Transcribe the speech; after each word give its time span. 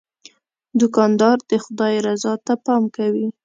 دوکاندار 0.79 1.37
د 1.49 1.51
خدای 1.63 1.95
رضا 2.07 2.33
ته 2.45 2.53
پام 2.65 2.83
کوي. 2.95 3.27